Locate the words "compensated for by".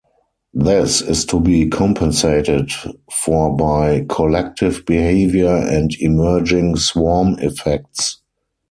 1.67-4.07